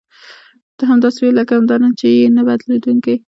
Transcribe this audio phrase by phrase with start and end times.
[0.77, 3.15] ته همداسې وې لکه همدا نن چې یې نه بدلېدونکې.